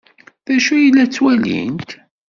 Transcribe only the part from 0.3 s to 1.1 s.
D acu ay la